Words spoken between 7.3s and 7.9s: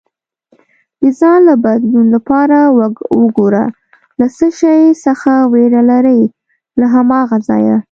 ځایه